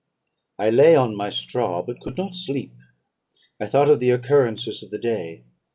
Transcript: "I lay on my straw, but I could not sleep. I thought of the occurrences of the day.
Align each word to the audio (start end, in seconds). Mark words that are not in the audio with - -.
"I 0.57 0.71
lay 0.71 0.95
on 0.95 1.15
my 1.15 1.29
straw, 1.29 1.83
but 1.83 1.97
I 1.97 1.99
could 1.99 2.17
not 2.17 2.33
sleep. 2.33 2.73
I 3.59 3.67
thought 3.67 3.87
of 3.91 3.99
the 3.99 4.09
occurrences 4.09 4.81
of 4.81 4.89
the 4.89 4.97
day. 4.97 5.43